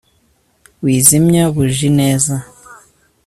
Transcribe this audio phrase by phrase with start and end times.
[0.83, 2.35] wazimya buji neza